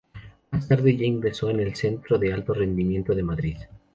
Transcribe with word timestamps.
Más 0.49 0.67
tarde 0.67 0.97
ya 0.97 1.05
ingresó 1.05 1.51
en 1.51 1.59
el 1.59 1.75
Centro 1.75 2.17
de 2.17 2.33
Alto 2.33 2.55
Rendimiento 2.55 3.13
de 3.13 3.21
Madrid. 3.21 3.57